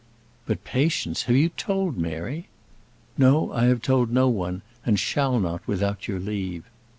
"But, 0.47 0.63
Patience, 0.63 1.21
have 1.25 1.35
you 1.35 1.49
told 1.49 1.95
Mary?" 1.95 2.47
"No, 3.19 3.51
I 3.53 3.65
have 3.65 3.83
told 3.83 4.09
no 4.11 4.29
one, 4.29 4.63
and 4.83 4.99
shall 4.99 5.39
not 5.39 5.67
without 5.67 6.07
your 6.07 6.19
leave." 6.19 6.63